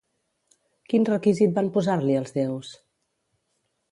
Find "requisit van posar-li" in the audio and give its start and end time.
1.09-2.17